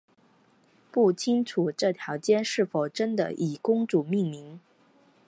[0.89, 4.59] 不清楚这条街是否真的以公主命名。